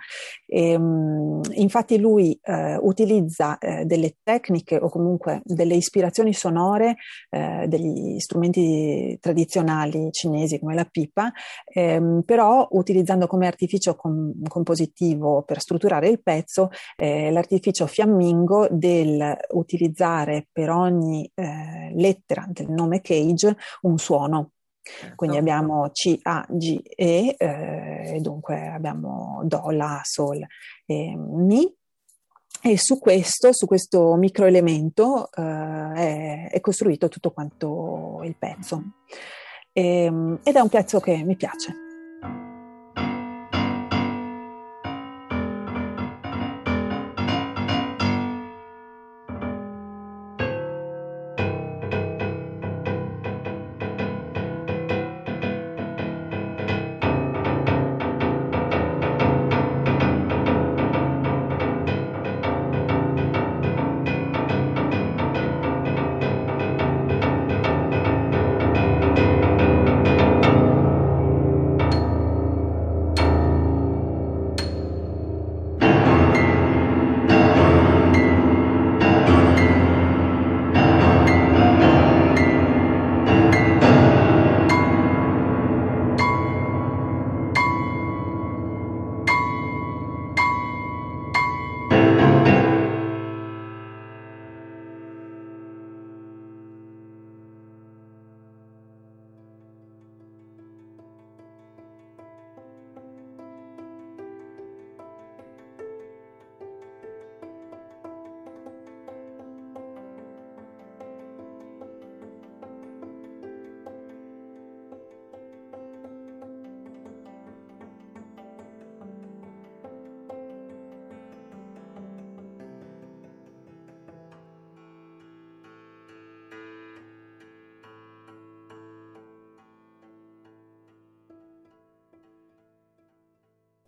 E, 0.47 0.71
ehm, 0.73 1.41
infatti 1.55 1.99
lui 1.99 2.39
eh, 2.43 2.77
utilizza 2.77 3.57
eh, 3.59 3.85
delle 3.85 4.17
tecniche 4.23 4.77
o 4.77 4.89
comunque 4.89 5.41
delle 5.45 5.75
ispirazioni 5.75 6.35
sonore 6.35 6.97
eh, 7.31 7.65
degli 7.67 8.19
strumenti 8.19 9.17
tradizionali 9.21 10.11
cinesi 10.11 10.59
come 10.59 10.75
la 10.75 10.85
pipa, 10.85 11.33
ehm, 11.73 12.23
però 12.27 12.69
utilizzando 12.73 13.27
come 13.27 13.47
artificio 13.47 13.97
com- 13.97 14.33
compositivo 14.49 15.43
per 15.43 15.61
strutturare 15.61 16.09
il 16.09 16.23
pezzo 16.23 16.71
eh, 16.97 17.31
l'artificio 17.31 17.87
fiammingo 17.87 18.69
del 18.71 19.35
utilizzare 19.53 20.47
per 20.53 20.71
ogni 20.71 21.31
eh, 21.35 21.93
lettera 22.35 22.47
del 22.49 22.71
nome 22.71 23.01
Cage 23.01 23.57
un 23.83 23.99
suono. 23.99 24.51
Quindi 25.15 25.39
abbiamo 25.39 25.89
C, 25.93 26.19
A, 26.23 26.45
G, 26.47 26.79
E, 26.95 27.35
eh, 27.39 28.19
dunque 28.21 28.67
abbiamo 28.69 29.41
Do, 29.45 29.71
La, 29.71 30.01
Sol 30.03 30.45
e 30.85 31.17
Mi. 31.17 31.73
E 32.67 32.79
su 32.79 32.99
questo, 32.99 33.53
su 33.53 33.67
questo 33.67 34.15
microelemento 34.15 35.31
eh, 35.33 35.43
è, 35.43 36.49
è, 36.51 36.61
costruito 36.61 37.09
tutto 37.09 37.31
quanto 37.31 38.21
il 38.25 38.37
pezzo. 38.37 38.83
E, 39.73 40.05
ehm, 40.05 40.41
ed 40.43 40.55
è 40.55 40.61
un 40.61 40.69
pezzo 40.69 41.01
che 41.01 41.23
mi 41.25 41.37
piace. 41.37 41.84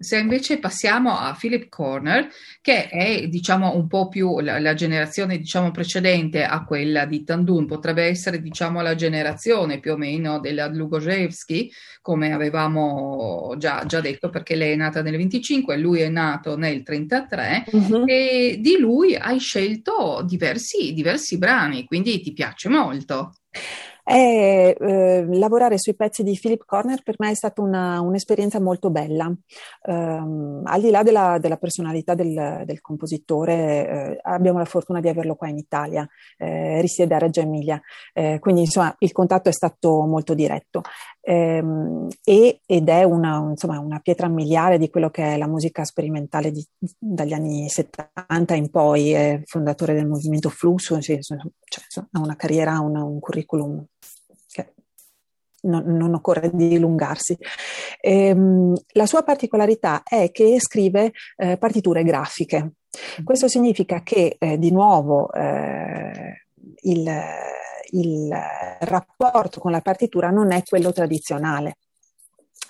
Se 0.06 0.16
invece 0.16 0.60
passiamo 0.60 1.18
a 1.18 1.36
Philip 1.36 1.68
Corner, 1.68 2.28
che 2.60 2.86
è 2.86 3.26
diciamo 3.26 3.74
un 3.74 3.88
po' 3.88 4.06
più 4.06 4.38
la, 4.38 4.60
la 4.60 4.72
generazione 4.72 5.36
diciamo, 5.36 5.72
precedente 5.72 6.44
a 6.44 6.64
quella 6.64 7.06
di 7.06 7.24
Tandun, 7.24 7.66
potrebbe 7.66 8.04
essere 8.04 8.40
diciamo 8.40 8.82
la 8.82 8.94
generazione 8.94 9.80
più 9.80 9.94
o 9.94 9.96
meno 9.96 10.38
della 10.38 10.68
Lugojevski, 10.68 11.72
come 12.02 12.32
avevamo 12.32 13.56
già, 13.58 13.82
già, 13.84 14.00
detto, 14.00 14.30
perché 14.30 14.54
lei 14.54 14.74
è 14.74 14.76
nata 14.76 15.02
nel 15.02 15.16
25, 15.16 15.76
lui 15.76 16.02
è 16.02 16.08
nato 16.08 16.56
nel 16.56 16.84
33 16.84 17.64
uh-huh. 17.72 18.04
e 18.06 18.58
di 18.60 18.78
lui 18.78 19.16
hai 19.16 19.40
scelto 19.40 20.22
diversi, 20.24 20.92
diversi 20.92 21.36
brani, 21.36 21.84
quindi 21.84 22.20
ti 22.20 22.32
piace 22.32 22.68
molto. 22.68 23.34
E, 24.08 24.76
eh, 24.78 25.26
lavorare 25.30 25.78
sui 25.78 25.96
pezzi 25.96 26.22
di 26.22 26.38
Philip 26.40 26.64
Corner 26.64 27.02
per 27.02 27.16
me 27.18 27.30
è 27.30 27.34
stata 27.34 27.60
una, 27.60 28.00
un'esperienza 28.00 28.60
molto 28.60 28.88
bella. 28.88 29.32
Um, 29.82 30.60
al 30.64 30.80
di 30.80 30.90
là 30.90 31.02
della, 31.02 31.38
della 31.40 31.56
personalità 31.56 32.14
del, 32.14 32.62
del 32.64 32.80
compositore, 32.80 33.88
eh, 33.88 34.18
abbiamo 34.22 34.58
la 34.58 34.64
fortuna 34.64 35.00
di 35.00 35.08
averlo 35.08 35.34
qua 35.34 35.48
in 35.48 35.58
Italia, 35.58 36.08
eh, 36.38 36.80
risiede 36.80 37.16
a 37.16 37.18
Reggio 37.18 37.40
Emilia, 37.40 37.80
eh, 38.12 38.38
quindi 38.38 38.60
insomma 38.60 38.94
il 38.98 39.10
contatto 39.10 39.48
è 39.48 39.52
stato 39.52 40.04
molto 40.06 40.34
diretto 40.34 40.82
ehm, 41.26 42.08
e, 42.22 42.60
ed 42.64 42.88
è 42.88 43.02
una, 43.02 43.44
insomma, 43.50 43.80
una 43.80 43.98
pietra 43.98 44.28
miliare 44.28 44.78
di 44.78 44.88
quello 44.88 45.10
che 45.10 45.34
è 45.34 45.36
la 45.36 45.48
musica 45.48 45.84
sperimentale 45.84 46.52
di, 46.52 46.64
dagli 46.96 47.32
anni 47.32 47.68
70 47.68 48.54
in 48.54 48.70
poi, 48.70 49.10
è 49.10 49.42
fondatore 49.44 49.94
del 49.94 50.06
movimento 50.06 50.48
Flusso, 50.48 51.00
cioè, 51.00 51.18
cioè, 51.20 52.04
ha 52.12 52.20
una 52.20 52.36
carriera, 52.36 52.78
una, 52.78 53.02
un 53.02 53.18
curriculum 53.18 53.84
che 54.48 54.74
non, 55.62 55.82
non 55.84 56.14
occorre 56.14 56.50
dilungarsi. 56.52 57.36
Ehm, 58.00 58.74
la 58.92 59.06
sua 59.06 59.24
particolarità 59.24 60.02
è 60.04 60.30
che 60.30 60.56
scrive 60.60 61.12
eh, 61.36 61.56
partiture 61.58 62.04
grafiche. 62.04 62.74
Questo 63.24 63.48
significa 63.48 64.02
che 64.02 64.36
eh, 64.38 64.58
di 64.58 64.70
nuovo 64.70 65.30
eh, 65.32 66.46
il 66.82 67.04
il 67.92 68.30
rapporto 68.80 69.60
con 69.60 69.70
la 69.70 69.80
partitura 69.80 70.30
non 70.30 70.52
è 70.52 70.62
quello 70.62 70.92
tradizionale. 70.92 71.76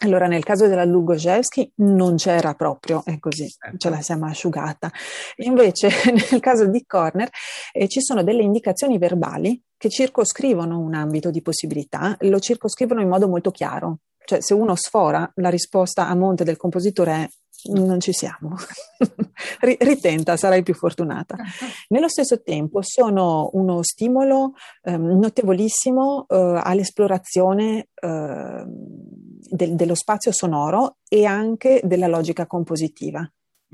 Allora, 0.01 0.27
nel 0.27 0.45
caso 0.45 0.67
della 0.67 0.85
Lugojevski 0.85 1.73
non 1.77 2.17
c'era 2.17 2.55
proprio, 2.55 3.03
è 3.05 3.19
così, 3.19 3.49
certo. 3.49 3.79
ce 3.79 3.89
la 3.89 4.03
siamo 4.03 4.27
asciugata. 4.27 4.93
Invece, 5.37 5.89
nel 6.31 6.41
caso 6.41 6.67
di 6.67 6.85
Corner, 6.87 7.31
eh, 7.73 7.89
ci 7.89 8.03
sono 8.03 8.23
delle 8.23 8.43
indicazioni 8.43 8.99
verbali 8.99 9.59
che 9.79 9.89
circoscrivono 9.89 10.79
un 10.79 10.95
ambito 10.95 11.31
di 11.31 11.41
possibilità, 11.41 12.15
lo 12.21 12.39
circoscrivono 12.41 13.01
in 13.01 13.09
modo 13.09 13.27
molto 13.27 13.51
chiaro. 13.51 14.01
Cioè, 14.23 14.43
se 14.43 14.53
uno 14.53 14.75
sfora, 14.75 15.31
la 15.37 15.49
risposta 15.49 16.09
a 16.09 16.15
monte 16.15 16.45
del 16.45 16.57
compositore 16.57 17.13
è 17.13 17.29
non 17.65 18.01
ci 18.01 18.13
siamo. 18.13 18.57
Ritenta, 19.61 20.37
sarai 20.37 20.63
più 20.63 20.75
fortunata. 20.75 21.37
Nello 21.89 22.09
stesso 22.09 22.43
tempo 22.43 22.81
sono 22.83 23.51
uno 23.53 23.83
stimolo 23.83 24.53
eh, 24.83 24.97
notevolissimo 24.97 26.27
eh, 26.29 26.61
all'esplorazione 26.63 27.89
eh, 27.95 28.65
del, 28.67 29.75
dello 29.75 29.95
spazio 29.95 30.33
sonoro 30.33 30.99
e 31.09 31.25
anche 31.25 31.81
della 31.85 32.07
logica 32.09 32.47
compositiva. 32.47 33.21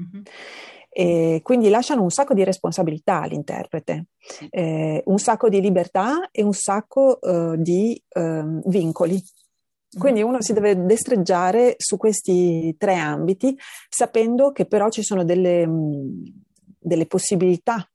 Mm-hmm. 0.01 0.23
E 0.95 1.41
quindi 1.43 1.71
lasciano 1.71 2.03
un 2.03 2.11
sacco 2.11 2.35
di 2.35 2.45
responsabilità 2.45 3.23
all'interprete, 3.23 4.09
eh, 4.51 5.03
un 5.07 5.19
sacco 5.19 5.49
di 5.49 5.63
libertà 5.63 6.29
e 6.31 6.43
un 6.43 6.53
sacco 6.53 7.19
eh, 7.19 7.55
di 7.57 8.01
ehm, 8.11 8.61
vincoli 8.67 9.23
quindi 9.99 10.23
uno 10.23 10.41
si 10.41 10.53
deve 10.53 10.85
destreggiare 10.85 11.75
su 11.77 11.97
questi 11.97 12.75
tre 12.79 12.97
ambiti, 12.97 13.57
sapendo 13.89 14.53
che 14.53 14.67
però 14.67 14.89
ci 14.89 15.03
sono 15.03 15.25
delle, 15.25 15.69
delle 16.79 17.07
possibilità 17.07 17.87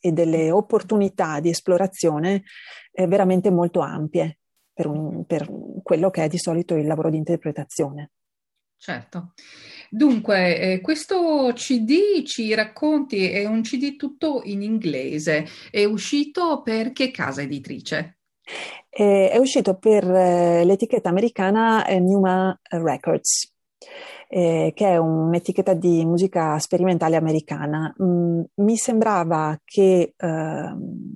e 0.00 0.12
delle 0.12 0.50
opportunità 0.50 1.40
di 1.40 1.48
esplorazione 1.48 2.42
eh, 2.92 3.06
veramente 3.06 3.50
molto 3.50 3.80
ampie 3.80 4.38
per, 4.72 4.86
un, 4.86 5.24
per 5.24 5.48
quello 5.82 6.10
che 6.10 6.24
è 6.24 6.28
di 6.28 6.38
solito 6.38 6.74
il 6.74 6.86
lavoro 6.86 7.08
di 7.08 7.16
interpretazione. 7.16 8.10
Certo. 8.76 9.32
Dunque, 9.88 10.58
eh, 10.58 10.80
questo 10.80 11.52
CD 11.54 12.22
ci 12.24 12.52
racconti, 12.52 13.30
è 13.30 13.46
un 13.46 13.62
CD 13.62 13.96
tutto 13.96 14.42
in 14.44 14.60
inglese, 14.60 15.46
è 15.70 15.84
uscito 15.84 16.60
per 16.62 16.92
che 16.92 17.10
casa 17.10 17.40
editrice? 17.40 18.18
Eh, 18.90 19.30
è 19.30 19.38
uscito 19.38 19.76
per 19.76 20.04
eh, 20.08 20.64
l'etichetta 20.64 21.08
americana 21.08 21.84
eh, 21.84 21.98
Numa 21.98 22.56
Records, 22.70 23.52
eh, 24.28 24.72
che 24.74 24.86
è 24.86 24.96
un'etichetta 24.96 25.74
di 25.74 26.04
musica 26.04 26.58
sperimentale 26.58 27.16
americana. 27.16 27.94
Mm, 28.02 28.42
mi 28.56 28.76
sembrava 28.76 29.58
che 29.64 30.14
ehm, 30.16 31.14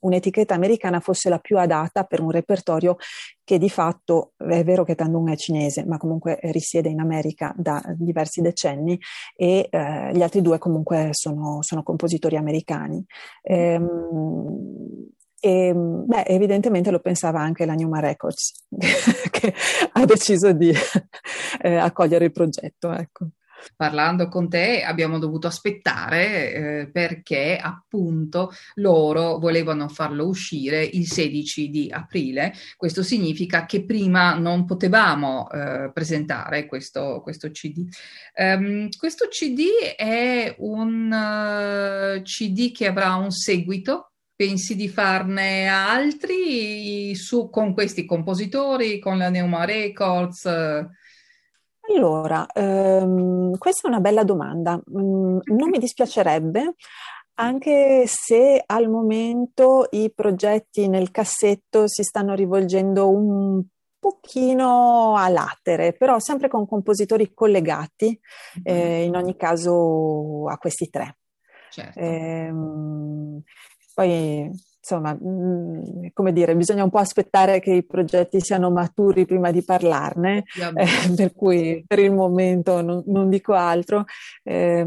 un'etichetta 0.00 0.54
americana 0.54 1.00
fosse 1.00 1.28
la 1.28 1.38
più 1.38 1.58
adatta 1.58 2.04
per 2.04 2.20
un 2.20 2.30
repertorio 2.30 2.96
che 3.42 3.58
di 3.58 3.68
fatto 3.68 4.32
è 4.36 4.62
vero 4.64 4.84
che 4.84 4.94
Tandung 4.94 5.30
è 5.30 5.36
cinese, 5.36 5.84
ma 5.86 5.96
comunque 5.98 6.38
risiede 6.42 6.88
in 6.88 7.00
America 7.00 7.54
da 7.56 7.82
diversi 7.96 8.40
decenni 8.40 8.98
e 9.36 9.68
eh, 9.70 10.10
gli 10.12 10.22
altri 10.22 10.40
due 10.40 10.58
comunque 10.58 11.08
sono, 11.12 11.62
sono 11.62 11.82
compositori 11.82 12.36
americani. 12.36 13.04
Ehm, 13.42 15.08
e 15.44 15.74
beh, 15.74 16.22
evidentemente 16.22 16.90
lo 16.90 17.00
pensava 17.00 17.38
anche 17.38 17.66
la 17.66 17.74
Numa 17.74 18.00
Records, 18.00 18.64
che 19.30 19.54
ha 19.92 20.04
deciso 20.06 20.52
di 20.52 20.72
eh, 21.60 21.76
accogliere 21.76 22.24
il 22.24 22.32
progetto. 22.32 22.90
Ecco. 22.90 23.28
Parlando 23.76 24.28
con 24.28 24.48
te 24.48 24.82
abbiamo 24.82 25.18
dovuto 25.18 25.46
aspettare 25.46 26.52
eh, 26.52 26.90
perché 26.90 27.58
appunto 27.60 28.52
loro 28.76 29.38
volevano 29.38 29.88
farlo 29.88 30.26
uscire 30.26 30.82
il 30.82 31.06
16 31.06 31.68
di 31.68 31.90
aprile. 31.90 32.54
Questo 32.76 33.02
significa 33.02 33.66
che 33.66 33.84
prima 33.84 34.34
non 34.38 34.64
potevamo 34.64 35.50
eh, 35.50 35.90
presentare 35.92 36.64
questo, 36.64 37.20
questo 37.22 37.50
CD. 37.50 37.78
Um, 37.78 37.88
ehm, 38.34 38.88
questo 38.96 39.28
CD 39.28 39.94
è 39.94 40.54
un 40.58 42.18
uh, 42.18 42.22
CD 42.22 42.72
che 42.72 42.86
avrà 42.86 43.14
un 43.16 43.30
seguito 43.30 44.08
Pensi 44.36 44.74
di 44.74 44.88
farne 44.88 45.68
altri 45.68 47.14
su, 47.14 47.50
con 47.50 47.72
questi 47.72 48.04
compositori, 48.04 48.98
con 48.98 49.18
la 49.18 49.28
Neuma 49.28 49.64
Records? 49.64 50.44
Allora, 51.88 52.46
ehm, 52.52 53.56
questa 53.58 53.86
è 53.86 53.90
una 53.90 54.00
bella 54.00 54.24
domanda. 54.24 54.74
Mm, 54.76 55.38
non 55.44 55.68
mi 55.68 55.78
dispiacerebbe, 55.78 56.74
anche 57.34 58.04
se 58.06 58.62
al 58.64 58.88
momento 58.88 59.86
i 59.90 60.12
progetti 60.14 60.88
nel 60.88 61.10
cassetto 61.10 61.86
si 61.86 62.02
stanno 62.02 62.34
rivolgendo 62.34 63.10
un 63.10 63.62
pochino 63.98 65.14
a 65.16 65.28
latere, 65.28 65.94
però 65.94 66.18
sempre 66.18 66.48
con 66.48 66.66
compositori 66.66 67.32
collegati, 67.32 68.06
mm-hmm. 68.08 68.76
eh, 68.76 69.02
in 69.04 69.16
ogni 69.16 69.36
caso 69.36 70.48
a 70.48 70.58
questi 70.58 70.90
tre. 70.90 71.18
Certo. 71.70 71.98
Ehm, 71.98 73.42
poi, 73.94 74.50
insomma, 74.78 75.14
mh, 75.14 75.26
mm, 75.26 76.06
come 76.12 76.32
dire, 76.32 76.56
bisogna 76.56 76.84
un 76.84 76.90
po' 76.90 76.98
aspettare 76.98 77.60
che 77.60 77.72
i 77.72 77.84
progetti 77.84 78.40
siano 78.40 78.70
maturi 78.70 79.24
prima 79.24 79.50
di 79.50 79.62
parlarne, 79.62 80.44
eh, 80.74 81.14
per 81.14 81.34
cui 81.34 81.84
per 81.86 82.00
il 82.00 82.12
momento 82.12 82.82
non, 82.82 83.02
non 83.06 83.28
dico 83.30 83.52
altro. 83.54 84.04
Eh, 84.42 84.84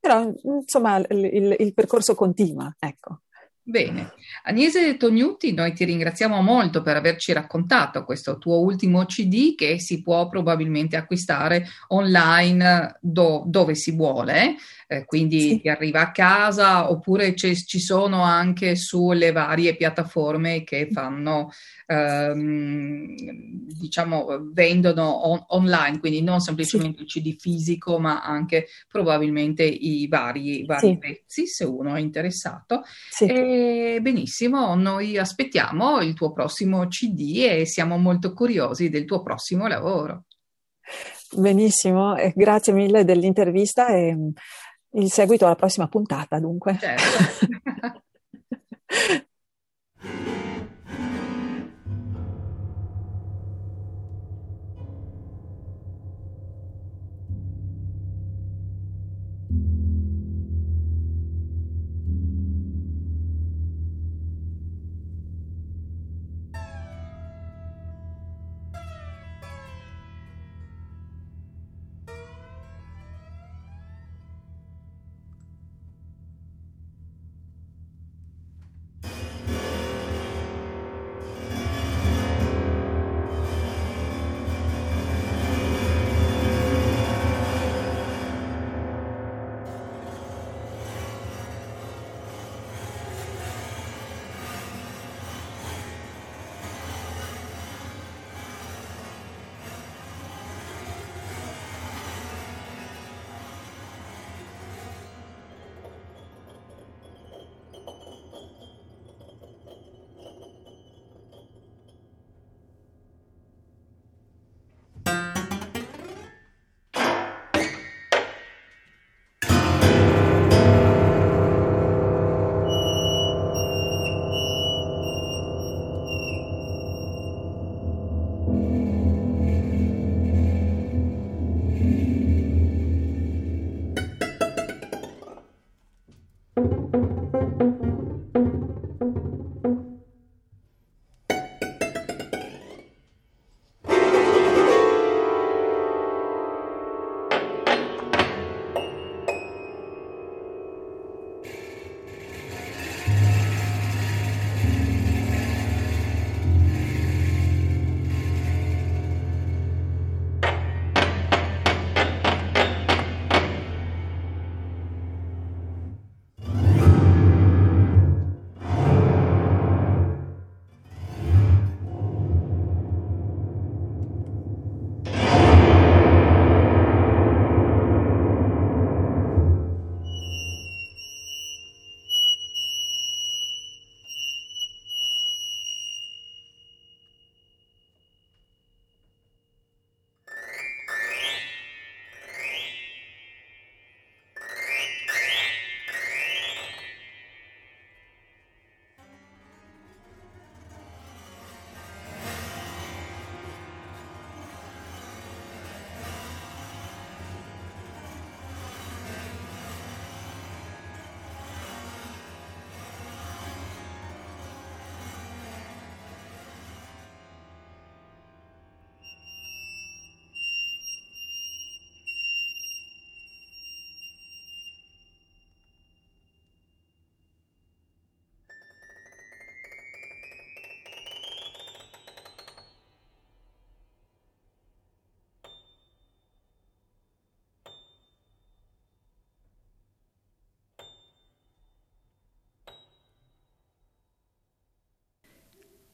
però, 0.00 0.32
insomma, 0.42 0.96
il, 0.96 1.24
il, 1.24 1.56
il 1.58 1.74
percorso 1.74 2.14
continua, 2.14 2.74
ecco. 2.78 3.20
Bene, 3.68 4.12
Agnese 4.44 4.96
Tognuti, 4.96 5.52
noi 5.52 5.74
ti 5.74 5.84
ringraziamo 5.84 6.40
molto 6.40 6.80
per 6.80 6.96
averci 6.96 7.34
raccontato 7.34 8.02
questo 8.02 8.38
tuo 8.38 8.60
ultimo 8.60 9.04
CD 9.04 9.54
che 9.54 9.78
si 9.78 10.00
può 10.00 10.26
probabilmente 10.30 10.96
acquistare 10.96 11.66
online 11.88 12.96
do, 13.02 13.42
dove 13.44 13.74
si 13.74 13.94
vuole, 13.94 14.54
eh, 14.90 15.04
quindi 15.04 15.40
sì. 15.40 15.60
ti 15.60 15.68
arriva 15.68 16.00
a 16.00 16.10
casa 16.10 16.90
oppure 16.90 17.36
ci 17.36 17.54
sono 17.78 18.22
anche 18.22 18.74
sulle 18.74 19.32
varie 19.32 19.76
piattaforme 19.76 20.64
che 20.64 20.88
fanno 20.90 21.50
ehm, 21.86 23.14
diciamo, 23.78 24.50
vendono 24.52 25.26
on- 25.28 25.44
online, 25.48 26.00
quindi 26.00 26.22
non 26.22 26.40
semplicemente 26.40 27.04
sì. 27.06 27.18
il 27.18 27.34
CD 27.34 27.38
fisico, 27.38 27.98
ma 27.98 28.22
anche 28.22 28.68
probabilmente 28.88 29.62
i 29.62 30.06
vari, 30.08 30.64
vari 30.64 30.88
sì. 30.88 30.98
pezzi, 30.98 31.46
se 31.46 31.64
uno 31.64 31.94
è 31.94 32.00
interessato. 32.00 32.82
E, 33.20 33.98
benissimo, 34.00 34.74
noi 34.74 35.18
aspettiamo 35.18 36.00
il 36.00 36.14
tuo 36.14 36.32
prossimo 36.32 36.86
CD 36.88 37.44
e 37.46 37.66
siamo 37.66 37.98
molto 37.98 38.32
curiosi 38.32 38.88
del 38.88 39.04
tuo 39.04 39.22
prossimo 39.22 39.66
lavoro. 39.66 40.24
Benissimo, 41.30 42.14
grazie 42.34 42.72
mille 42.72 43.04
dell'intervista 43.04 43.88
e 43.88 44.16
il 44.92 45.10
seguito 45.10 45.44
alla 45.44 45.54
prossima 45.54 45.88
puntata, 45.88 46.38
dunque. 46.38 46.78
Certo. 46.78 48.02